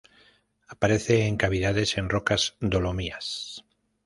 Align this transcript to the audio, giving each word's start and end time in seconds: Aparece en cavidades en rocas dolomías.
Aparece 0.67 1.27
en 1.27 1.37
cavidades 1.37 1.95
en 1.95 2.09
rocas 2.09 2.55
dolomías. 2.59 3.63